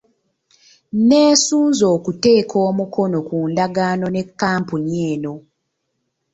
[1.07, 5.33] Neesunze okuteeka omukono ku ndagaano ne kkampuni eno.